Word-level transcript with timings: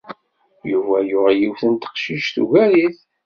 Yuba 0.71 0.97
yuɣ 1.09 1.27
yiwet 1.39 1.61
n 1.71 1.73
teqcict 1.75 2.31
tugar-it. 2.35 2.97